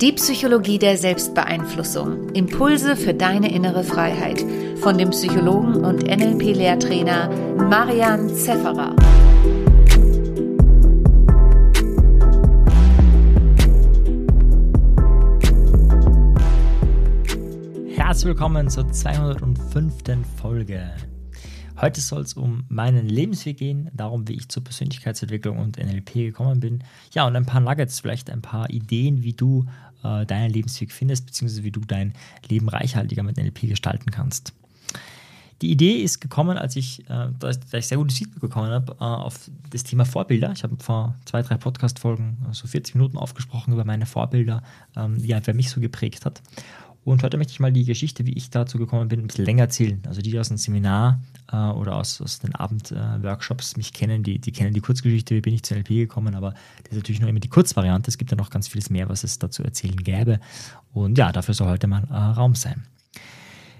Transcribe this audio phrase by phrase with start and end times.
[0.00, 2.28] Die Psychologie der Selbstbeeinflussung.
[2.34, 4.44] Impulse für deine innere Freiheit.
[4.82, 8.94] Von dem Psychologen und NLP-Lehrtrainer Marian Zefferer.
[17.94, 19.94] Herzlich willkommen zur 205.
[20.38, 20.92] Folge.
[21.78, 26.60] Heute soll es um meinen Lebensweg gehen, darum, wie ich zur Persönlichkeitsentwicklung und NLP gekommen
[26.60, 26.82] bin.
[27.12, 29.66] Ja, und ein paar Nuggets, vielleicht ein paar Ideen, wie du
[30.02, 32.14] äh, deinen Lebensweg findest, beziehungsweise wie du dein
[32.48, 34.54] Leben reichhaltiger mit NLP gestalten kannst.
[35.62, 39.04] Die Idee ist gekommen, als ich, äh, da, ich sehr gutes Feedback bekommen habe, äh,
[39.04, 40.52] auf das Thema Vorbilder.
[40.52, 44.62] Ich habe vor zwei, drei Podcast-Folgen so also 40 Minuten aufgesprochen über meine Vorbilder,
[44.96, 46.42] ähm, ja, wer mich so geprägt hat.
[47.06, 49.62] Und heute möchte ich mal die Geschichte, wie ich dazu gekommen bin, ein bisschen länger
[49.62, 50.02] erzählen.
[50.08, 51.20] Also die, die aus dem Seminar
[51.52, 55.40] äh, oder aus, aus den Abendworkshops äh, mich kennen, die, die kennen die Kurzgeschichte, wie
[55.40, 58.10] bin ich zu NLP gekommen, aber das ist natürlich nur immer die Kurzvariante.
[58.10, 60.40] Es gibt ja noch ganz vieles mehr, was es dazu erzählen gäbe.
[60.92, 62.82] Und ja, dafür soll heute mal äh, Raum sein.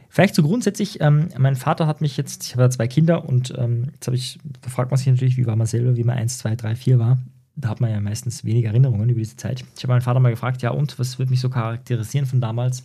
[0.09, 3.53] Vielleicht so grundsätzlich, ähm, mein Vater hat mich jetzt, ich habe ja zwei Kinder und
[3.59, 6.17] ähm, jetzt habe ich, da fragt man sich natürlich, wie war man selber, wie man
[6.17, 7.19] 1, 2, 3, 4 war.
[7.57, 9.65] Da hat man ja meistens wenige Erinnerungen über diese Zeit.
[9.77, 12.85] Ich habe meinen Vater mal gefragt, ja und, was wird mich so charakterisieren von damals?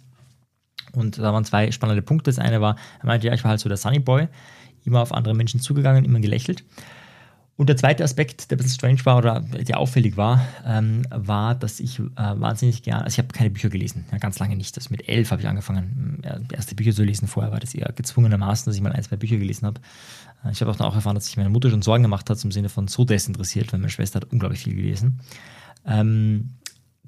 [0.94, 2.30] Und da waren zwei spannende Punkte.
[2.32, 4.28] Das eine war, er meinte, ja, ich war halt so der Sunny Boy,
[4.84, 6.64] immer auf andere Menschen zugegangen, immer gelächelt.
[7.58, 11.54] Und der zweite Aspekt, der ein bisschen strange war oder der auffällig war, ähm, war,
[11.54, 14.76] dass ich äh, wahnsinnig gerne, also ich habe keine Bücher gelesen, ja, ganz lange nicht.
[14.78, 17.28] Das mit elf habe ich angefangen, äh, erste Bücher zu lesen.
[17.28, 19.80] Vorher war das eher gezwungenermaßen, dass ich mal ein, zwei Bücher gelesen habe.
[20.44, 22.52] Äh, ich habe auch auch erfahren, dass sich meine Mutter schon Sorgen gemacht hat, im
[22.52, 25.20] Sinne von so desinteressiert, weil meine Schwester hat unglaublich viel gelesen.
[25.86, 26.56] Ähm,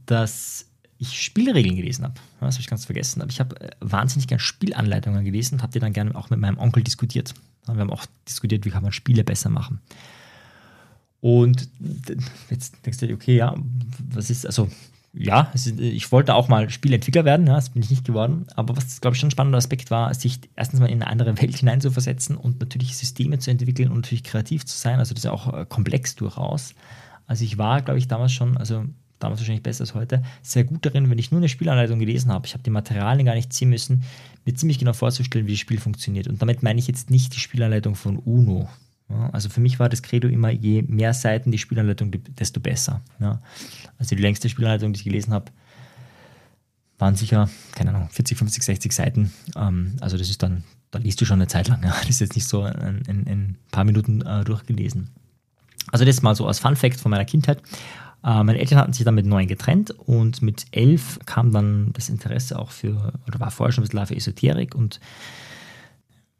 [0.05, 0.69] dass
[1.03, 2.15] ich Spielregeln gelesen habe.
[2.39, 3.21] Das habe ich ganz vergessen.
[3.21, 6.39] Aber ich habe äh, wahnsinnig gerne Spielanleitungen gelesen und habe die dann gerne auch mit
[6.39, 7.33] meinem Onkel diskutiert.
[7.65, 9.79] Wir haben auch diskutiert, wie kann man Spiele besser machen.
[11.21, 11.69] Und
[12.49, 13.55] jetzt denkst du dir, okay, ja,
[14.09, 14.69] was ist, also
[15.13, 18.47] ja, ich wollte auch mal Spielentwickler werden, ja, das bin ich nicht geworden.
[18.55, 21.39] Aber was, glaube ich, schon ein spannender Aspekt war, sich erstens mal in eine andere
[21.39, 24.99] Welt hineinzuversetzen und natürlich Systeme zu entwickeln und natürlich kreativ zu sein.
[24.99, 26.73] Also das ist ja auch äh, komplex durchaus.
[27.27, 28.85] Also ich war, glaube ich, damals schon, also
[29.23, 32.45] damals wahrscheinlich besser als heute, sehr gut darin, wenn ich nur eine Spielanleitung gelesen habe,
[32.45, 34.03] ich habe die Materialien gar nicht ziehen müssen,
[34.45, 36.27] mir ziemlich genau vorzustellen, wie das Spiel funktioniert.
[36.27, 38.69] Und damit meine ich jetzt nicht die Spielanleitung von UNO.
[39.09, 43.01] Ja, also für mich war das Credo immer, je mehr Seiten die Spielanleitung, desto besser.
[43.19, 43.41] Ja.
[43.97, 45.51] Also die längste Spielanleitung, die ich gelesen habe,
[46.97, 49.33] waren sicher, keine Ahnung, 40, 50, 60 Seiten.
[49.55, 51.83] Ähm, also das ist dann, da liest du schon eine Zeit lang.
[51.83, 51.89] Ja.
[51.99, 55.09] Das ist jetzt nicht so in, in, in ein paar Minuten äh, durchgelesen.
[55.91, 57.61] Also das mal so als Fun Fact von meiner Kindheit.
[58.23, 62.09] Äh, meine Eltern hatten sich dann mit neun getrennt und mit elf kam dann das
[62.09, 64.99] Interesse auch für, oder war vorher schon ein bisschen für Esoterik und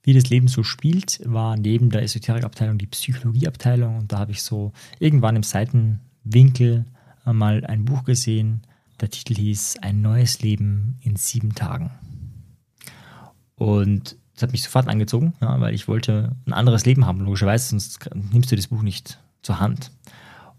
[0.04, 4.44] wie das Leben so spielt, war neben der Esoterikabteilung die Psychologieabteilung und da habe ich
[4.44, 6.86] so irgendwann im Seitenwinkel
[7.26, 8.64] mal ein Buch gesehen.
[9.00, 11.92] Der Titel hieß Ein neues Leben in sieben Tagen.
[13.56, 17.70] Und das hat mich sofort angezogen, ja, weil ich wollte ein anderes Leben haben, logischerweise,
[17.70, 19.92] sonst nimmst du das Buch nicht zur Hand.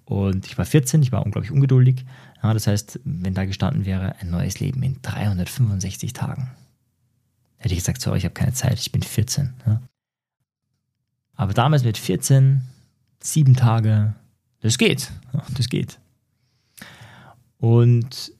[0.04, 2.04] Und ich war 14, ich war unglaublich ungeduldig.
[2.42, 6.50] Ja, das heißt, wenn da gestanden wäre, ein neues Leben in 365 Tagen,
[7.56, 9.54] hätte ich gesagt, sorry, ich habe keine Zeit, ich bin 14.
[9.66, 9.81] Ja.
[11.37, 12.62] Aber damals mit 14,
[13.20, 14.14] sieben Tage,
[14.60, 15.10] das geht.
[15.56, 15.98] Das geht.
[17.59, 18.32] Und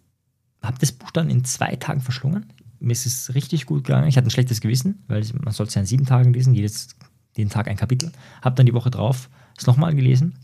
[0.63, 2.47] habe das Buch dann in zwei Tagen verschlungen.
[2.79, 4.09] Mir ist es richtig gut gegangen.
[4.09, 6.95] Ich hatte ein schlechtes Gewissen, weil man sollte es ja in sieben Tagen lesen, jedes,
[7.35, 8.13] jeden Tag ein Kapitel.
[8.43, 10.35] Habe dann die Woche drauf es nochmal gelesen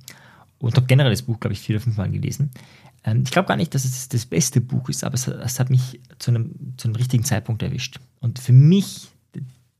[0.60, 2.50] und habe generell das Buch, glaube ich, vier oder fünf Mal gelesen.
[3.04, 5.70] Ähm, ich glaube gar nicht, dass es das beste Buch ist, aber es, es, hat
[5.70, 7.98] mich zu einem, zu einem richtigen Zeitpunkt erwischt.
[8.20, 9.08] Und für mich,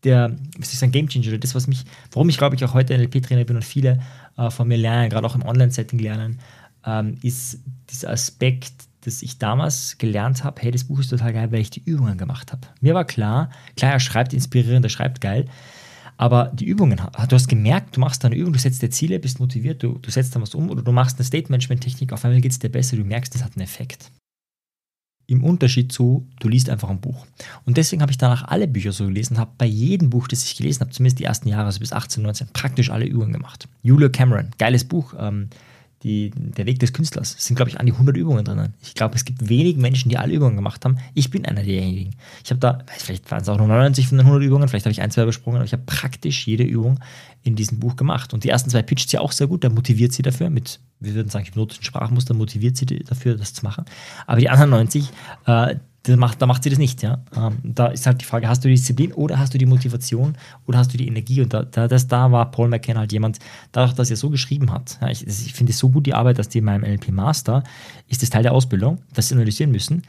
[0.04, 2.96] der, was ist ein Game Changer, das, was mich, warum ich glaube ich auch heute
[2.96, 4.00] NLP-Trainer bin und viele
[4.36, 6.40] äh, von mir lernen, gerade auch im Online-Setting lernen,
[6.86, 7.58] ähm, ist
[7.90, 11.70] dieser Aspekt, dass ich damals gelernt habe, hey, das Buch ist total geil, weil ich
[11.70, 12.66] die Übungen gemacht habe.
[12.80, 15.46] Mir war klar, klar, er schreibt inspirierend, er schreibt geil,
[16.20, 19.40] aber die Übungen, du hast gemerkt, du machst eine Übung, du setzt dir Ziele, bist
[19.40, 22.52] motiviert, du, du setzt da was um oder du machst eine State-Management-Technik, auf einmal geht
[22.52, 24.10] es dir besser, du merkst, das hat einen Effekt.
[25.26, 27.26] Im Unterschied zu, du liest einfach ein Buch.
[27.64, 30.56] Und deswegen habe ich danach alle Bücher so gelesen, habe bei jedem Buch, das ich
[30.58, 33.66] gelesen habe, zumindest die ersten Jahre, also bis 18, 19, praktisch alle Übungen gemacht.
[33.80, 35.14] Julia Cameron, geiles Buch.
[35.18, 35.48] Ähm,
[36.02, 37.36] die, der Weg des Künstlers.
[37.36, 38.74] Es sind, glaube ich, an die 100 Übungen drinnen.
[38.80, 40.96] Ich glaube, es gibt wenig Menschen, die alle Übungen gemacht haben.
[41.12, 42.14] Ich bin einer derjenigen.
[42.42, 44.92] Ich habe da, vielleicht waren es auch nur 99 von den 100 Übungen, vielleicht habe
[44.92, 47.00] ich ein, zwei übersprungen, aber ich habe praktisch jede Übung
[47.42, 48.32] in diesem Buch gemacht.
[48.32, 51.14] Und die ersten zwei pitcht sie auch sehr gut, der motiviert sie dafür mit, wir
[51.14, 53.84] würden sagen, hypnotischen Sprachmuster, motiviert sie dafür, das zu machen.
[54.26, 55.10] Aber die anderen 90,
[55.46, 57.02] äh, da macht, da macht sie das nicht.
[57.02, 57.22] Ja?
[57.36, 60.36] Ähm, da ist halt die Frage, hast du die Disziplin oder hast du die Motivation
[60.66, 61.42] oder hast du die Energie?
[61.42, 63.38] Und da, da, das, da war Paul McKenna halt jemand,
[63.72, 64.98] dadurch, dass er so geschrieben hat.
[65.00, 67.62] Ja, ich, ich finde es so gut, die Arbeit, dass die in meinem NLP Master
[68.08, 70.02] ist das Teil der Ausbildung, dass sie analysieren müssen.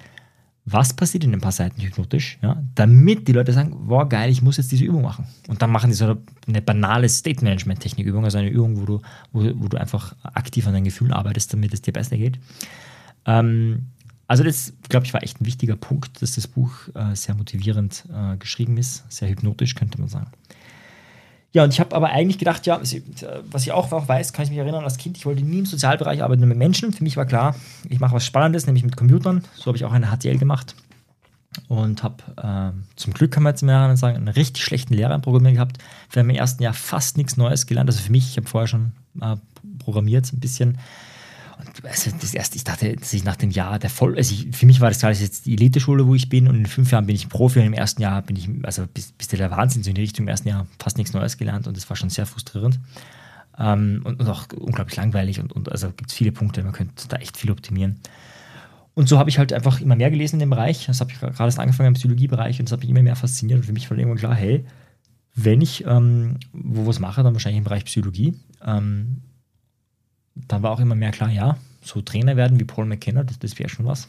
[0.66, 4.42] was passiert in ein paar Seiten hypnotisch, ja, damit die Leute sagen, wow, geil, ich
[4.42, 5.26] muss jetzt diese Übung machen.
[5.48, 6.18] Und dann machen die so
[6.48, 9.02] eine banale State-Management-Technik-Übung, also eine Übung, wo du,
[9.32, 12.40] wo, wo du einfach aktiv an deinen Gefühlen arbeitest, damit es dir besser geht.
[13.26, 13.88] Ähm,
[14.32, 18.06] also das, glaube ich, war echt ein wichtiger Punkt, dass das Buch äh, sehr motivierend
[18.14, 20.32] äh, geschrieben ist, sehr hypnotisch, könnte man sagen.
[21.52, 24.50] Ja, und ich habe aber eigentlich gedacht, ja, was ich auch, auch weiß, kann ich
[24.50, 26.94] mich erinnern, als Kind, ich wollte nie im Sozialbereich arbeiten mit Menschen.
[26.94, 27.58] Für mich war klar,
[27.90, 29.44] ich mache was Spannendes, nämlich mit Computern.
[29.54, 30.76] So habe ich auch eine HTL gemacht
[31.68, 35.22] und habe äh, zum Glück, kann man jetzt mehr sagen, einen richtig schlechten Lehrer im
[35.22, 35.78] Programmieren gehabt.
[36.10, 37.90] Wir haben im ersten Jahr fast nichts Neues gelernt.
[37.90, 39.36] Also für mich, ich habe vorher schon äh,
[39.80, 40.78] programmiert ein bisschen
[41.84, 44.66] also das erste, ich dachte, dass ich nach dem Jahr der voll, also ich, für
[44.66, 46.92] mich war das klar, das ist jetzt die Elite-Schule, wo ich bin und in fünf
[46.92, 49.84] Jahren bin ich Profi und im ersten Jahr bin ich, also bis, bis der Wahnsinn,
[49.84, 52.10] so in die Richtung im ersten Jahr fast nichts Neues gelernt und das war schon
[52.10, 52.80] sehr frustrierend
[53.58, 57.08] ähm, und, und, auch unglaublich langweilig und, und also gibt es viele Punkte, man könnte
[57.08, 58.00] da echt viel optimieren.
[58.94, 60.86] Und so habe ich halt einfach immer mehr gelesen in dem Bereich.
[60.88, 63.60] Das habe ich gerade erst angefangen im Psychologiebereich und das hat mich immer mehr fasziniert.
[63.60, 64.66] Und für mich war irgendwann klar, hey,
[65.34, 68.38] wenn ich ähm, wo was mache, dann wahrscheinlich im Bereich Psychologie.
[68.66, 69.22] Ähm,
[70.36, 73.58] dann war auch immer mehr klar, ja, so Trainer werden wie Paul McKenna, das, das
[73.60, 74.08] wäre schon was.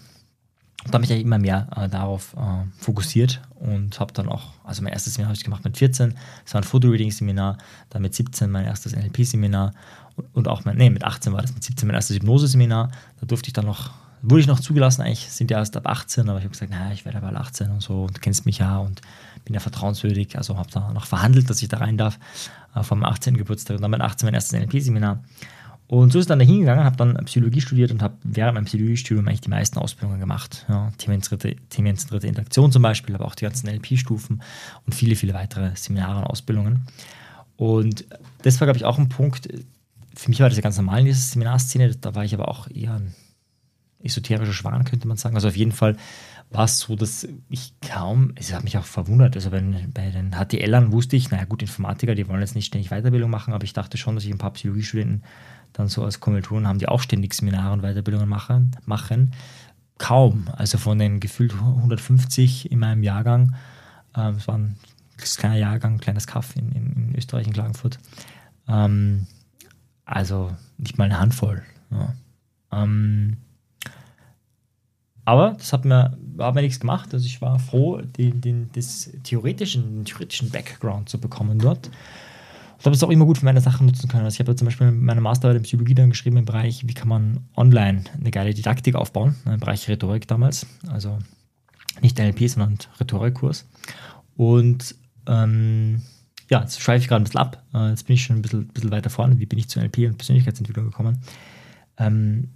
[0.84, 4.52] Und da habe ich ja immer mehr äh, darauf äh, fokussiert und habe dann auch,
[4.64, 6.14] also mein erstes Seminar habe ich gemacht mit 14,
[6.44, 7.58] das war ein Photo-Reading-Seminar,
[7.90, 9.72] dann mit 17 mein erstes NLP-Seminar
[10.16, 12.90] und, und, auch mein, nee, mit 18 war das, mit 17 mein erstes Hypnose-Seminar,
[13.20, 13.92] da durfte ich dann noch,
[14.22, 16.92] wurde ich noch zugelassen, eigentlich sind ja erst ab 18, aber ich habe gesagt, naja,
[16.92, 19.00] ich werde aber 18 und so und du kennst mich ja und
[19.44, 22.18] bin ja vertrauenswürdig, also habe da noch verhandelt, dass ich da rein darf,
[22.74, 23.36] äh, vom 18.
[23.36, 25.22] Geburtstag und dann mit 18 mein erstes NLP-Seminar
[25.92, 29.28] und so ist dann dahin gegangen, habe dann Psychologie studiert und habe während meinem Psychologiestudium
[29.28, 30.64] eigentlich die meisten Ausbildungen gemacht.
[30.66, 34.42] Ja, themenzentrierte Interaktion zum Beispiel, aber auch die ganzen LP-Stufen
[34.86, 36.86] und viele, viele weitere Seminare und Ausbildungen.
[37.56, 38.06] Und
[38.40, 39.50] das war, glaube ich, auch ein Punkt.
[40.16, 42.70] Für mich war das ja ganz normal in dieser Seminarszene, da war ich aber auch
[42.70, 43.14] eher ein
[44.02, 45.34] esoterischer Schwan, könnte man sagen.
[45.34, 45.98] Also auf jeden Fall
[46.48, 50.32] war es so, dass ich kaum, es hat mich auch verwundert, also wenn, bei den
[50.32, 53.74] HTLern wusste ich, naja gut, Informatiker, die wollen jetzt nicht ständig Weiterbildung machen, aber ich
[53.74, 55.22] dachte schon, dass ich ein paar Psychologiestudenten
[55.72, 59.32] dann so als Kommilitonen haben, die auch ständig Seminare und Weiterbildungen machen, machen.
[59.98, 60.48] Kaum.
[60.56, 63.54] Also von den gefühlt 150 in meinem Jahrgang,
[64.16, 64.76] ähm, es war ein
[65.16, 67.98] kleiner Jahrgang, ein kleines Kaff in, in, in, Österreich, in Klagenfurt.
[68.68, 69.26] Ähm,
[70.04, 71.62] also nicht mal eine Handvoll.
[71.90, 72.14] Ja.
[72.72, 73.36] Ähm,
[75.24, 77.14] aber das hat mir, hat mir nichts gemacht.
[77.14, 81.90] Also ich war froh, den, den, das theoretischen, den theoretischen Background zu bekommen dort.
[82.82, 84.24] Ich habe es auch immer gut für meine Sachen nutzen können.
[84.24, 87.06] Also ich habe zum Beispiel meine Masterarbeit in Psychologie dann geschrieben im Bereich, wie kann
[87.06, 90.66] man online eine geile Didaktik aufbauen, im Bereich Rhetorik damals.
[90.88, 91.20] Also
[92.00, 93.68] nicht NLP, sondern Rhetorikkurs.
[94.34, 94.96] Und
[95.28, 96.02] ähm,
[96.50, 97.62] ja, jetzt schweife ich gerade ein bisschen ab.
[97.72, 99.38] Äh, jetzt bin ich schon ein bisschen, bisschen, weiter vorne.
[99.38, 101.22] Wie bin ich zu NLP und Persönlichkeitsentwicklung gekommen?
[101.98, 102.48] Ähm,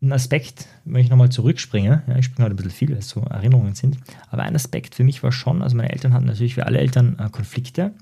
[0.00, 3.08] ein Aspekt, wenn ich nochmal zurückspringe, ja, ich springe heute ein bisschen viel, weil es
[3.10, 3.98] so Erinnerungen sind,
[4.30, 7.18] aber ein Aspekt für mich war schon, also meine Eltern hatten natürlich wie alle Eltern
[7.18, 7.92] äh, Konflikte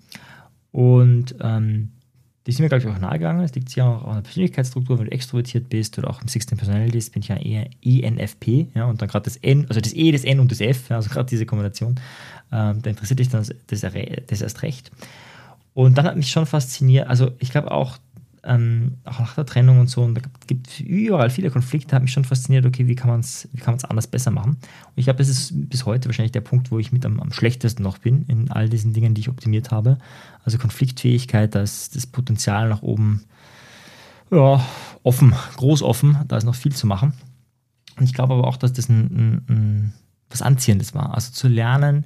[0.73, 1.91] und ähm,
[2.47, 3.45] die sind mir, glaube ich, auch nahegegangen.
[3.45, 6.57] Es liegt ja auch an der Persönlichkeitsstruktur, wenn du extrovertiert bist oder auch im 16
[6.57, 10.11] Personalities, bin ich ja eher ENFP, ja, und dann gerade das N, also das E,
[10.11, 12.01] das N und das F, ja, also gerade diese Kombination,
[12.51, 13.83] ähm, da interessiert dich dann das,
[14.29, 14.91] das erst recht.
[15.75, 17.99] Und dann hat mich schon fasziniert, also ich glaube auch
[18.43, 22.03] ähm, auch nach der Trennung und so, und da gibt es überall viele Konflikte, hat
[22.03, 23.49] mich schon fasziniert, okay, wie kann man es
[23.85, 24.53] anders besser machen.
[24.53, 27.33] Und ich glaube, das ist bis heute wahrscheinlich der Punkt, wo ich mit am, am,
[27.33, 29.99] schlechtesten noch bin in all diesen Dingen, die ich optimiert habe.
[30.45, 33.23] Also Konfliktfähigkeit, da ist das Potenzial nach oben
[34.31, 34.65] ja,
[35.03, 37.13] offen, groß offen, da ist noch viel zu machen.
[37.99, 39.93] Und ich glaube aber auch, dass das ein, ein, ein,
[40.31, 41.15] was Anziehendes war.
[41.15, 42.05] Also zu lernen,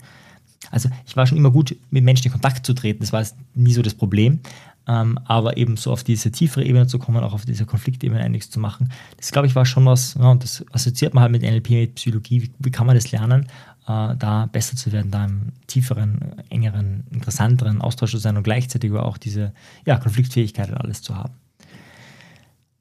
[0.71, 3.73] also ich war schon immer gut, mit Menschen in Kontakt zu treten, das war nie
[3.73, 4.41] so das Problem.
[4.87, 8.51] Ähm, aber eben so auf diese tiefere Ebene zu kommen, auch auf diese Konfliktebene einiges
[8.51, 11.43] zu machen, das glaube ich war schon was, ja, und das assoziiert man halt mit
[11.43, 13.47] NLP, mit Psychologie, wie, wie kann man das lernen,
[13.87, 18.91] äh, da besser zu werden, da im tieferen, engeren, interessanteren Austausch zu sein und gleichzeitig
[18.91, 19.53] aber auch diese
[19.87, 21.35] ja, Konfliktfähigkeit und alles zu haben.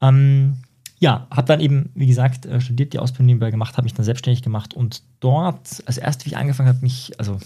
[0.02, 0.58] Ähm,
[0.98, 4.04] ja, habe dann eben, wie gesagt, äh, studiert, die Ausbildung nebenbei gemacht, habe mich dann
[4.04, 7.38] selbstständig gemacht und dort, als erst wie ich angefangen habe, mich, also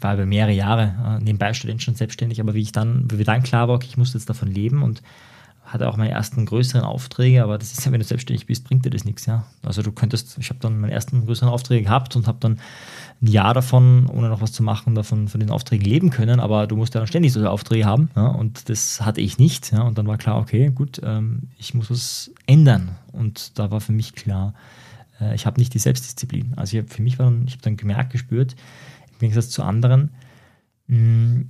[0.00, 3.42] war über mehrere Jahre äh, nebenbei Student schon selbstständig, aber wie ich dann, wie dann
[3.42, 5.02] klar war, okay, ich muss jetzt davon leben und
[5.64, 8.86] hatte auch meine ersten größeren Aufträge, aber das ist ja, wenn du selbstständig bist, bringt
[8.86, 9.44] dir das nichts, ja.
[9.62, 12.58] Also du könntest, ich habe dann meine ersten größeren Aufträge gehabt und habe dann
[13.20, 16.66] ein Jahr davon, ohne noch was zu machen, davon von den Aufträgen leben können, aber
[16.66, 19.82] du musst ja dann ständig solche Aufträge haben, ja, und das hatte ich nicht, ja,
[19.82, 23.92] und dann war klar, okay, gut, ähm, ich muss was ändern und da war für
[23.92, 24.54] mich klar,
[25.20, 26.54] äh, ich habe nicht die Selbstdisziplin.
[26.56, 28.56] Also ich hab, für mich war dann, ich habe dann gemerkt, gespürt,
[29.18, 30.10] Gegensatz zu anderen,
[30.88, 31.42] mm,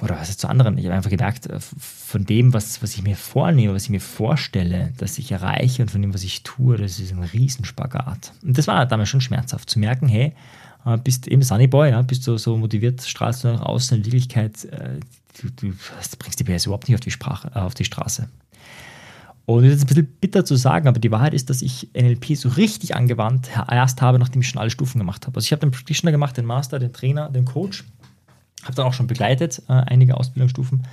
[0.00, 0.78] oder was ist zu anderen?
[0.78, 4.00] Ich habe einfach gemerkt, äh, von dem, was, was ich mir vornehme, was ich mir
[4.00, 8.32] vorstelle, dass ich erreiche und von dem, was ich tue, das ist ein Riesenspagat.
[8.42, 10.34] Und das war damals schon schmerzhaft, zu merken, hey,
[10.84, 14.64] äh, bist eben Sunnyboy, ja, bist du so motiviert, strahlst du nach außen in Wirklichkeit,
[14.66, 15.00] äh,
[15.40, 15.74] du, du,
[16.18, 18.28] bringst die PS überhaupt nicht auf die, Sprache, auf die Straße.
[19.44, 22.36] Und das ist ein bisschen bitter zu sagen, aber die Wahrheit ist, dass ich NLP
[22.36, 25.36] so richtig angewandt erst habe, nachdem ich schon alle Stufen gemacht habe.
[25.36, 27.84] Also ich habe den Practitioner gemacht, den Master, den Trainer, den Coach,
[28.62, 30.86] habe dann auch schon begleitet, äh, einige Ausbildungsstufen.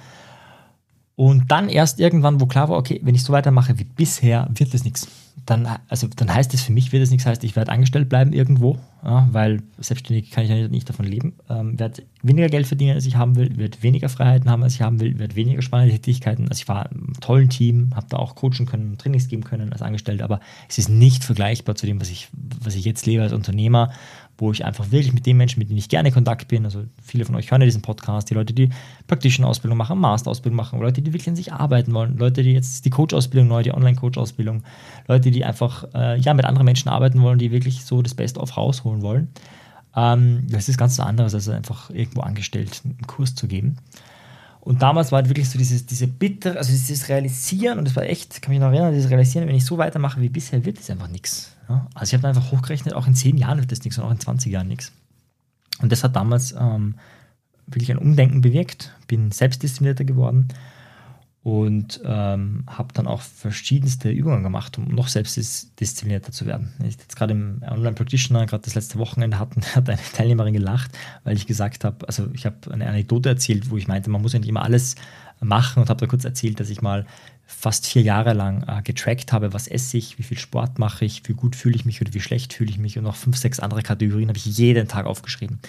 [1.15, 4.74] Und dann erst irgendwann, wo klar war, okay, wenn ich so weitermache wie bisher, wird
[4.74, 5.08] das nichts
[5.46, 8.34] dann, also, dann heißt es für mich, wird es nichts heißt, ich werde angestellt bleiben
[8.34, 11.34] irgendwo, ja, weil selbstständig kann ich ja nicht davon leben.
[11.50, 14.81] Ähm, werde weniger Geld verdienen, als ich haben will, werde weniger Freiheiten haben, als ich
[14.81, 16.48] haben will, werde weniger spannende Tätigkeiten.
[16.50, 19.81] Also ich war im tollen Team, habe da auch coachen können, Trainings geben können als
[19.81, 23.34] Angestellter, aber es ist nicht vergleichbar zu dem, was ich, was ich jetzt lebe als
[23.34, 23.91] Unternehmer,
[24.39, 27.25] wo ich einfach wirklich mit den Menschen, mit denen ich gerne Kontakt bin, also viele
[27.25, 28.69] von euch hören ja diesen Podcast, die Leute, die
[29.08, 32.89] Practitioner-Ausbildung machen, Master-Ausbildung machen, Leute, die wirklich an sich arbeiten wollen, Leute, die jetzt die
[32.89, 34.63] Coach-Ausbildung neu, die Online-Coach-Ausbildung,
[35.08, 38.39] Leute, die einfach äh, ja, mit anderen Menschen arbeiten wollen, die wirklich so das Beste
[38.39, 39.29] auf rausholen wollen.
[39.95, 43.77] Ähm, das ist ganz anderes, als einfach irgendwo angestellt einen Kurs zu geben.
[44.62, 48.41] Und damals war wirklich so dieses, diese bitter, also dieses Realisieren, und das war echt,
[48.41, 51.07] kann mich noch erinnern, dieses Realisieren, wenn ich so weitermache wie bisher, wird es einfach
[51.07, 51.55] nichts.
[51.69, 51.88] Ja?
[51.95, 54.19] Also ich habe einfach hochgerechnet, auch in zehn Jahren wird das nichts und auch in
[54.19, 54.91] 20 Jahren nichts.
[55.81, 56.95] Und das hat damals ähm,
[57.67, 60.50] wirklich ein Umdenken bewirkt, bin selbstdisziplinierter geworden
[61.41, 66.74] und ähm, habe dann auch verschiedenste Übungen gemacht, um noch selbstdisziplinierter zu werden.
[66.79, 70.91] Ich jetzt gerade im Online-Practitioner, gerade das letzte Wochenende hatten, hat eine Teilnehmerin gelacht,
[71.24, 74.34] weil ich gesagt habe, also ich habe eine Anekdote erzählt, wo ich meinte, man muss
[74.34, 74.96] ja nicht immer alles
[75.39, 77.05] machen und habe da kurz erzählt, dass ich mal
[77.46, 81.24] fast vier Jahre lang äh, getrackt habe, was esse ich, wie viel Sport mache ich,
[81.25, 83.60] wie gut fühle ich mich oder wie schlecht fühle ich mich und noch fünf, sechs
[83.60, 85.60] andere Kategorien habe ich jeden Tag aufgeschrieben.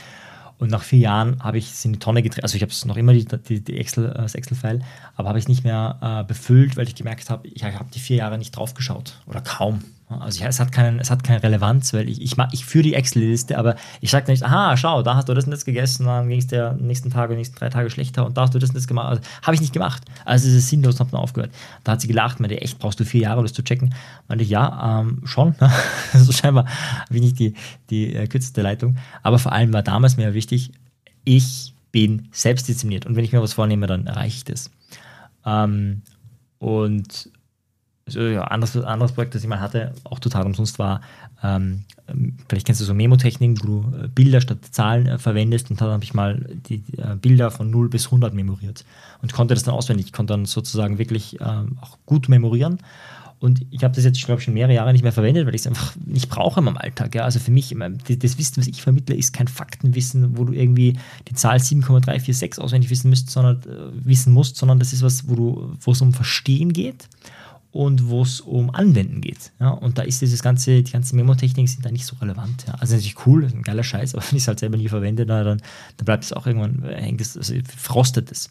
[0.60, 2.44] Und nach vier Jahren habe ich es in die Tonne gedreht.
[2.44, 4.82] Also ich habe es noch immer die, die, die Excel, das Excel-File,
[5.16, 7.98] aber habe ich es nicht mehr äh, befüllt, weil ich gemerkt habe, ich habe die
[7.98, 9.82] vier Jahre nicht drauf geschaut oder kaum.
[10.18, 12.94] Also ja, es, hat keinen, es hat keine Relevanz, weil ich, ich, ich führe die
[12.94, 16.28] Excel-Liste, aber ich sage nicht, aha, schau, da hast du das und das gegessen, dann
[16.28, 18.70] ging es dir nächsten Tag oder nächsten drei Tage schlechter und da hast du das
[18.70, 19.08] und das gemacht.
[19.08, 20.02] Also, habe ich nicht gemacht.
[20.24, 21.52] Also es ist sinnlos und habe dann aufgehört.
[21.84, 23.94] Da hat sie gelacht, meinte, echt, brauchst du vier Jahre, um das zu checken?
[24.26, 25.54] Meinte ich, ja, ähm, schon.
[26.12, 27.54] also scheinbar habe ich die,
[27.90, 28.96] die äh, kürzeste Leitung.
[29.22, 30.72] Aber vor allem war damals mir wichtig,
[31.24, 34.70] ich bin selbstdiszipliniert und wenn ich mir was vornehme, dann erreiche ich das.
[35.46, 36.02] Ähm,
[36.58, 37.30] und
[38.16, 41.00] also, ja, anderes, anderes Projekt, das ich mal hatte, auch total umsonst war,
[41.42, 41.84] ähm,
[42.48, 45.90] vielleicht kennst du so Memo-Techniken, wo du äh, Bilder statt Zahlen äh, verwendest und dann
[45.90, 48.84] habe ich mal die, äh, Bilder von 0 bis 100 memoriert
[49.22, 52.78] und konnte das dann auswendig, konnte dann sozusagen wirklich ähm, auch gut memorieren
[53.40, 55.62] und ich habe das jetzt, glaube ich, schon mehrere Jahre nicht mehr verwendet, weil ich
[55.62, 57.14] es einfach nicht brauche in meinem Alltag.
[57.14, 57.24] Ja?
[57.24, 61.34] Also für mich, das Wissen, was ich vermittle, ist kein Faktenwissen, wo du irgendwie die
[61.34, 66.02] Zahl 7,346 auswendig wissen müsst, sondern äh, wissen musst, sondern das ist was, wo es
[66.02, 67.08] um Verstehen geht
[67.72, 69.52] und wo es um Anwenden geht.
[69.60, 69.70] Ja?
[69.70, 72.64] Und da ist dieses ganze, die ganzen Memotechniken sind da nicht so relevant.
[72.66, 72.74] Ja?
[72.74, 75.44] Also natürlich cool, ein geiler Scheiß, aber wenn ich es halt selber nie verwende, dann,
[75.44, 75.60] dann
[76.04, 78.50] bleibt es auch irgendwann, hängt es, also frostet es.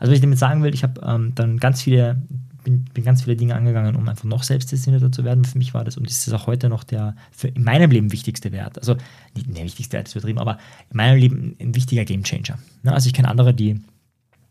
[0.00, 2.20] Also was ich damit sagen will, ich habe ähm, dann ganz viele,
[2.64, 5.44] bin, bin, ganz viele Dinge angegangen, um einfach noch selbstdestinierter zu werden.
[5.44, 8.10] Für mich war das und das ist auch heute noch der für in meinem Leben
[8.10, 8.78] wichtigste Wert.
[8.78, 8.96] Also
[9.34, 10.58] nicht der wichtigste Wert ist übertrieben, aber
[10.90, 12.58] in meinem Leben ein wichtiger Gamechanger.
[12.82, 12.92] Ja?
[12.92, 13.80] Also ich kenne andere, die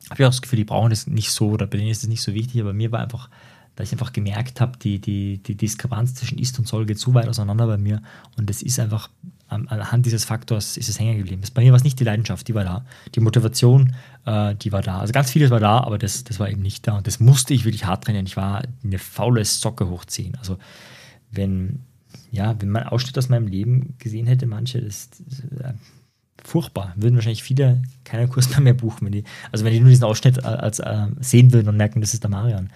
[0.09, 2.09] habe ich auch das Gefühl, die brauchen das nicht so oder bei denen ist es
[2.09, 3.29] nicht so wichtig, aber mir war einfach
[3.75, 7.13] da ich einfach gemerkt habe, die, die, die Diskrepanz zwischen Ist und Soll geht so
[7.13, 8.01] weit auseinander bei mir
[8.37, 9.09] und es ist einfach
[9.47, 11.41] anhand dieses Faktors ist es hängen geblieben.
[11.53, 12.85] Bei mir war es nicht die Leidenschaft, die war da.
[13.13, 14.99] Die Motivation, äh, die war da.
[14.99, 16.97] Also ganz vieles war da, aber das, das war eben nicht da.
[16.97, 18.25] Und das musste ich wirklich hart trainieren.
[18.25, 20.35] Ich war eine faule Socke hochziehen.
[20.39, 20.57] Also
[21.31, 21.83] wenn,
[22.31, 25.73] ja, wenn man Ausschnitt aus meinem Leben gesehen hätte, manche, das, das äh,
[26.43, 26.93] furchtbar.
[26.95, 29.05] Würden wahrscheinlich viele keinen Kurs mehr, mehr buchen.
[29.05, 32.13] Wenn die, also wenn die nur diesen Ausschnitt als, äh, sehen würden und merken, das
[32.13, 32.71] ist der Marian.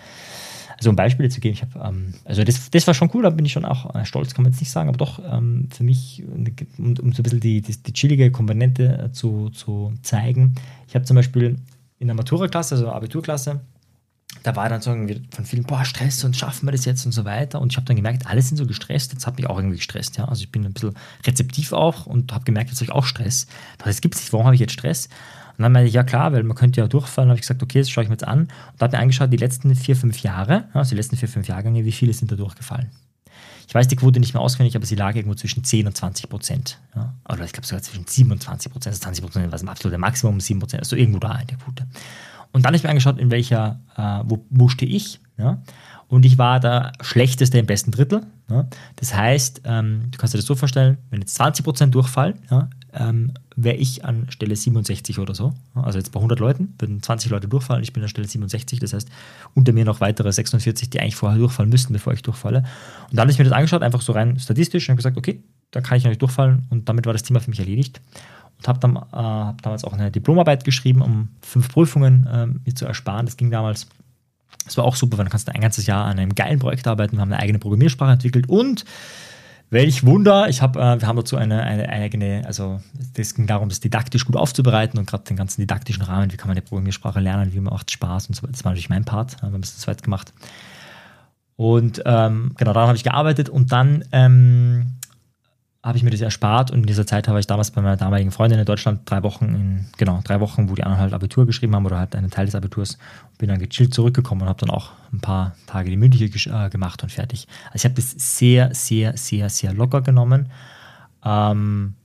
[0.80, 3.30] Also um Beispiele zu geben, ich habe, ähm, also das, das war schon cool, da
[3.30, 5.84] bin ich schon auch äh, stolz, kann man jetzt nicht sagen, aber doch ähm, für
[5.84, 6.24] mich,
[6.78, 10.56] um, um so ein bisschen die, die, die chillige Komponente äh, zu, zu zeigen.
[10.88, 11.58] Ich habe zum Beispiel
[12.00, 13.60] in der Matura-Klasse, also Abiturklasse,
[14.44, 17.12] da war dann so irgendwie von vielen, boah, Stress und schaffen wir das jetzt und
[17.12, 17.60] so weiter.
[17.60, 19.12] Und ich habe dann gemerkt, alle sind so gestresst.
[19.12, 20.18] Jetzt hat mich auch irgendwie gestresst.
[20.18, 20.26] Ja?
[20.26, 20.94] Also ich bin ein bisschen
[21.26, 23.48] rezeptiv auch und habe gemerkt, jetzt habe ich auch Stress.
[23.80, 25.10] Das gibt es nicht, warum habe ich jetzt Stress?
[25.60, 27.28] Und dann meinte ich, ja klar, weil man könnte ja durchfallen.
[27.28, 28.44] Dann habe ich gesagt, okay, das schaue ich mir jetzt an.
[28.44, 31.28] Und da habe ich mir angeschaut, die letzten vier, fünf Jahre, also die letzten vier,
[31.28, 32.90] fünf Jahrgänge, wie viele sind da durchgefallen.
[33.68, 36.30] Ich weiß die Quote nicht mehr auswendig, aber sie lag irgendwo zwischen 10 und 20
[36.30, 36.80] Prozent.
[36.96, 37.14] Ja?
[37.28, 40.62] Oder ich glaube sogar zwischen 27 Prozent, also 20 Prozent war das absolute Maximum, 7
[40.62, 41.86] Prozent, also irgendwo da in der Quote.
[42.54, 45.20] Und dann habe ich mir angeschaut, in welcher, äh, wo, wo stehe ich.
[45.38, 45.62] Ja?
[46.08, 48.24] Und ich war der Schlechteste im besten Drittel.
[48.50, 48.66] Ja?
[48.96, 52.70] Das heißt, ähm, du kannst dir das so vorstellen, wenn jetzt 20 Prozent durchfallen, ja,
[53.00, 55.54] ähm, wäre ich an Stelle 67 oder so.
[55.74, 58.94] Also jetzt bei 100 Leuten würden 20 Leute durchfallen, ich bin an Stelle 67, das
[58.94, 59.10] heißt
[59.56, 62.60] unter mir noch weitere 46, die eigentlich vorher durchfallen müssten, bevor ich durchfalle.
[62.60, 65.42] Und dann habe ich mir das angeschaut, einfach so rein statistisch und gesagt, okay,
[65.72, 68.02] dann kann ich ja nicht durchfallen und damit war das Thema für mich erledigt.
[68.58, 72.76] Und habe dann, äh, hab damals auch eine Diplomarbeit geschrieben, um fünf Prüfungen äh, mir
[72.76, 73.26] zu ersparen.
[73.26, 73.88] Das ging damals
[74.66, 76.86] das war auch super, weil dann kannst du ein ganzes Jahr an einem geilen Projekt
[76.86, 77.18] arbeiten.
[77.18, 78.86] Wir haben eine eigene Programmiersprache entwickelt und
[79.72, 82.82] Welch Wunder, ich habe, äh, wir haben dazu eine, eine, eigene, also
[83.16, 86.48] es ging darum, das didaktisch gut aufzubereiten und gerade den ganzen didaktischen Rahmen, wie kann
[86.48, 88.54] man die Programmiersprache lernen, wie macht Spaß und so weiter.
[88.54, 90.34] Das war natürlich mein Part, wir haben es zu zweit gemacht.
[91.56, 94.94] Und ähm, genau, daran habe ich gearbeitet und dann ähm,
[95.82, 98.32] habe ich mir das erspart und in dieser Zeit habe ich damals bei meiner damaligen
[98.32, 101.74] Freundin in Deutschland drei Wochen, in, genau, drei Wochen, wo die anderen halt Abitur geschrieben
[101.74, 102.98] haben oder halt einen Teil des Abiturs
[103.32, 106.70] und bin dann gechillt zurückgekommen und habe dann auch ein paar Tage die mündliche äh,
[106.70, 107.48] gemacht und fertig.
[107.68, 110.52] Also ich habe das sehr, sehr, sehr, sehr locker genommen.
[111.24, 111.96] Ähm,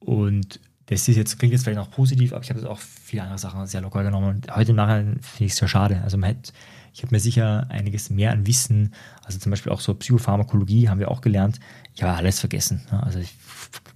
[0.00, 0.58] und
[0.92, 3.38] das ist jetzt, klingt jetzt vielleicht noch positiv, aber ich habe das auch viele andere
[3.38, 4.36] Sachen sehr locker genommen.
[4.36, 6.00] Und heute im Nachhinein finde ich es sehr schade.
[6.04, 6.52] Also man hätte
[6.94, 8.92] ich habe mir sicher einiges mehr an Wissen,
[9.24, 11.58] also zum Beispiel auch so Psychopharmakologie haben wir auch gelernt.
[11.94, 12.82] Ich habe alles vergessen.
[12.90, 13.34] Also ich,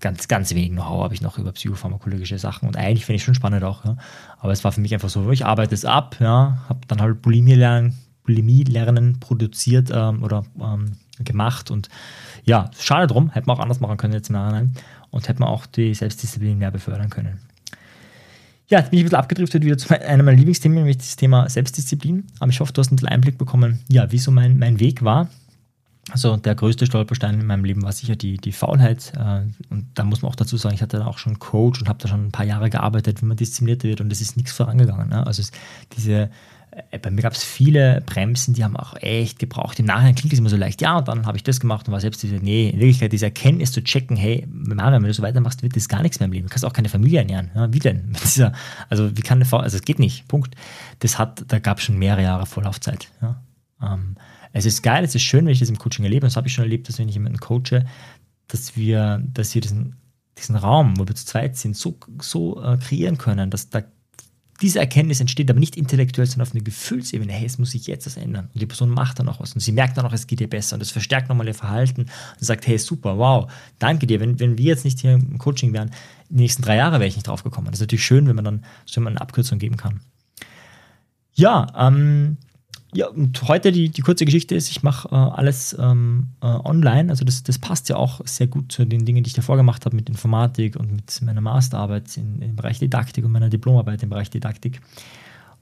[0.01, 3.35] ganz, ganz wenig Know-how habe ich noch über psychopharmakologische Sachen und eigentlich finde ich schon
[3.35, 3.85] spannend auch.
[3.85, 3.97] Ja.
[4.39, 7.21] Aber es war für mich einfach so, ich arbeite es ab, ja, habe dann halt
[7.21, 11.89] Bulimie lernen, Bulimie lernen produziert ähm, oder ähm, gemacht und
[12.45, 14.75] ja, schade drum, hätte man auch anders machen können jetzt im Nachhinein
[15.11, 17.41] und hätte man auch die Selbstdisziplin mehr befördern können.
[18.69, 21.49] Ja, jetzt bin ich ein bisschen abgedriftet wieder zu einem meiner Lieblingsthemen, nämlich das Thema
[21.49, 22.25] Selbstdisziplin.
[22.41, 25.29] Aber ich hoffe, du hast einen Einblick bekommen, ja, wie so mein, mein Weg war.
[26.11, 29.13] Also der größte Stolperstein in meinem Leben war sicher die, die Faulheit.
[29.17, 31.89] Äh, und da muss man auch dazu sagen, ich hatte da auch schon Coach und
[31.89, 34.53] habe da schon ein paar Jahre gearbeitet, wie man disziplinierter wird und es ist nichts
[34.53, 35.09] vorangegangen.
[35.09, 35.27] Ne?
[35.27, 35.43] Also
[35.97, 36.31] diese
[37.01, 39.79] bei mir gab es viele Bremsen, die haben auch echt gebraucht.
[39.79, 41.93] Im Nachhinein klingt es immer so leicht, ja, und dann habe ich das gemacht und
[41.93, 45.23] war selbst diese, nee, in Wirklichkeit diese Erkenntnis zu checken, hey, Marian, wenn du so
[45.23, 46.47] weitermachst, wird das gar nichts mehr im Leben.
[46.47, 47.51] Du kannst auch keine Familie ernähren.
[47.55, 48.07] Ja, wie denn?
[48.09, 48.53] Mit dieser,
[48.91, 50.55] also wie kann eine Frau, also es geht nicht, Punkt.
[50.99, 53.09] Das hat, da gab es schon mehrere Jahre Vorlaufzeit.
[53.23, 53.43] Ja.
[53.83, 54.17] Ähm,
[54.53, 56.49] es ist geil, es ist schön, wenn ich das im Coaching erlebe, und das habe
[56.49, 57.85] ich schon erlebt, dass wenn ich jemanden coache,
[58.49, 59.97] dass wir, dass wir diesen,
[60.39, 63.83] diesen Raum, wo wir zu zweit sind, so, so äh, kreieren können, dass da
[64.61, 67.33] diese Erkenntnis entsteht aber nicht intellektuell, sondern auf einer Gefühlsebene.
[67.33, 68.49] Hey, es muss sich jetzt was ändern.
[68.53, 69.53] Und die Person macht dann auch was.
[69.53, 70.75] Und sie merkt dann auch, es geht ihr besser.
[70.75, 72.11] Und das verstärkt nochmal ihr Verhalten und
[72.45, 74.21] sagt, hey, super, wow, danke dir.
[74.21, 75.91] Wenn, wenn wir jetzt nicht hier im Coaching wären,
[76.29, 77.67] die nächsten drei Jahre wäre ich nicht drauf gekommen.
[77.67, 80.01] Das ist natürlich schön, wenn man dann so eine Abkürzung geben kann.
[81.35, 82.39] Ja, ähm,
[82.97, 87.11] ja, und heute die, die kurze Geschichte ist, ich mache äh, alles ähm, äh, online.
[87.11, 89.85] Also das, das passt ja auch sehr gut zu den Dingen, die ich davor gemacht
[89.85, 94.09] habe mit Informatik und mit meiner Masterarbeit in, im Bereich Didaktik und meiner Diplomarbeit im
[94.09, 94.81] Bereich Didaktik.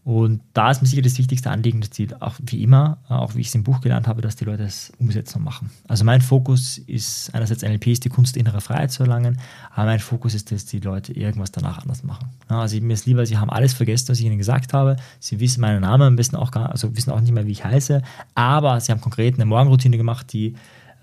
[0.04, 3.40] Und da ist mir sicher das wichtigste Anliegen, dass die auch wie immer, auch wie
[3.40, 5.70] ich es im Buch gelernt habe, dass die Leute es umsetzen und machen.
[5.88, 9.38] Also mein Fokus ist einerseits NLP ist die Kunst, innere Freiheit zu erlangen,
[9.74, 12.28] aber mein Fokus ist, dass die Leute irgendwas danach anders machen.
[12.48, 14.96] Also mir ist lieber, sie haben alles vergessen, was ich ihnen gesagt habe.
[15.20, 17.64] Sie wissen meinen Namen am besten auch gar, also wissen auch nicht mehr, wie ich
[17.64, 18.02] heiße,
[18.34, 20.54] aber sie haben konkret eine Morgenroutine gemacht, die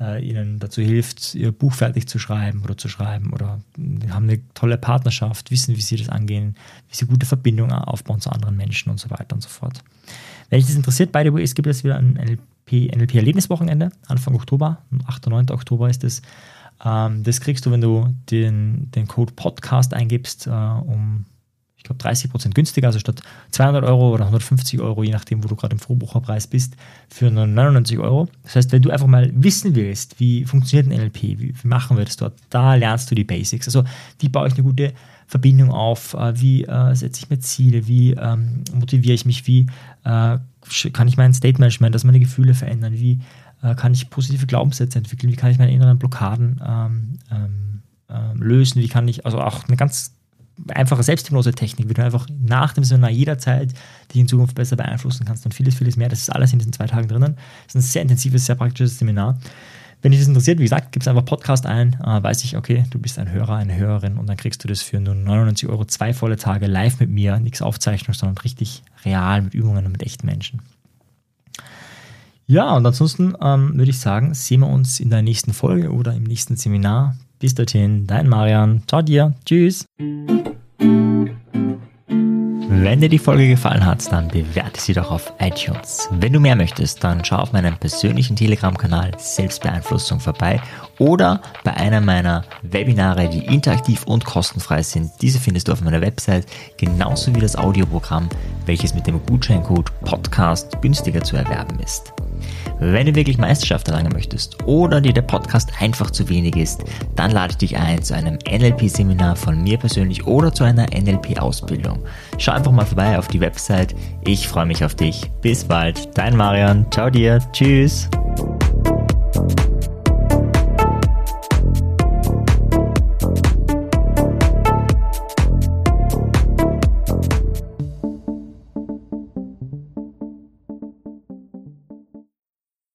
[0.01, 3.61] äh, ihnen dazu hilft, ihr Buch fertig zu schreiben oder zu schreiben oder
[4.09, 6.55] haben eine tolle Partnerschaft, wissen, wie sie das angehen,
[6.89, 9.83] wie sie gute Verbindungen aufbauen zu anderen Menschen und so weiter und so fort.
[10.49, 14.35] Wenn dich das interessiert, by the way, es gibt jetzt wieder ein NLP, NLP-Erlebniswochenende, Anfang
[14.35, 15.27] Oktober, 8.
[15.27, 15.49] und 9.
[15.51, 16.21] Oktober ist es.
[16.83, 21.25] Ähm, das kriegst du, wenn du den, den Code Podcast eingibst, äh, um
[21.81, 25.47] ich glaube, 30 Prozent günstiger, also statt 200 Euro oder 150 Euro, je nachdem, wo
[25.47, 26.75] du gerade im Vorbucherpreis bist,
[27.09, 28.27] für nur 99 Euro.
[28.43, 31.97] Das heißt, wenn du einfach mal wissen willst, wie funktioniert ein NLP, wie, wie machen
[31.97, 33.67] wir das dort, da lernst du die Basics.
[33.67, 33.83] Also,
[34.19, 34.93] wie baue ich eine gute
[35.25, 39.61] Verbindung auf, äh, wie äh, setze ich mir Ziele, wie ähm, motiviere ich mich, wie
[40.03, 40.37] äh,
[40.93, 43.21] kann ich mein State Management, dass meine Gefühle verändern, wie
[43.63, 48.39] äh, kann ich positive Glaubenssätze entwickeln, wie kann ich meine inneren Blockaden ähm, ähm, ähm
[48.39, 50.13] lösen, wie kann ich, also auch eine ganz
[50.69, 53.73] einfache Selbsthypnose-Technik, wie du einfach nach dem Seminar jederzeit
[54.13, 56.09] dich in Zukunft besser beeinflussen kannst und vieles, vieles mehr.
[56.09, 57.35] Das ist alles in diesen zwei Tagen drinnen.
[57.65, 59.39] Das ist ein sehr intensives, sehr praktisches Seminar.
[60.01, 62.97] Wenn dich das interessiert, wie gesagt, gibst einfach Podcast ein, äh, weiß ich, okay, du
[62.97, 66.13] bist ein Hörer, eine Hörerin und dann kriegst du das für nur 99 Euro zwei
[66.13, 70.25] volle Tage live mit mir, nichts Aufzeichnung, sondern richtig real mit Übungen und mit echten
[70.25, 70.61] Menschen.
[72.47, 76.13] Ja, und ansonsten ähm, würde ich sagen, sehen wir uns in der nächsten Folge oder
[76.13, 77.15] im nächsten Seminar.
[77.41, 78.83] Bis dorthin, dein Marian.
[78.87, 79.33] Ciao dir.
[79.45, 79.85] Tschüss.
[82.83, 86.07] Wenn dir die Folge gefallen hat, dann bewerte sie doch auf iTunes.
[86.11, 90.61] Wenn du mehr möchtest, dann schau auf meinem persönlichen Telegram-Kanal Selbstbeeinflussung vorbei
[91.01, 95.09] oder bei einer meiner Webinare, die interaktiv und kostenfrei sind.
[95.19, 96.45] Diese findest du auf meiner Website,
[96.77, 98.29] genauso wie das Audioprogramm,
[98.67, 102.13] welches mit dem Gutscheincode Podcast günstiger zu erwerben ist.
[102.79, 106.83] Wenn du wirklich Meisterschaft erlangen möchtest oder dir der Podcast einfach zu wenig ist,
[107.15, 112.03] dann lade ich dich ein zu einem NLP-Seminar von mir persönlich oder zu einer NLP-Ausbildung.
[112.37, 113.95] Schau einfach mal vorbei auf die Website.
[114.27, 115.31] Ich freue mich auf dich.
[115.41, 116.15] Bis bald.
[116.15, 116.85] Dein Marian.
[116.91, 117.39] Ciao dir.
[117.53, 118.07] Tschüss.